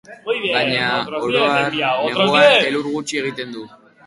[0.53, 0.87] Baina,
[1.25, 3.69] oro har, neguan elur gutxi egiten du.